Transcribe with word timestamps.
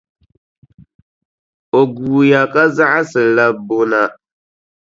O 1.79 1.81
guuya 1.95 2.41
ka 2.53 2.63
zaɣisi 2.75 3.21
labbu 3.35 3.79
na. 3.91 4.01